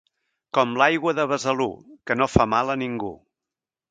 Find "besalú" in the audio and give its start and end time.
1.33-1.67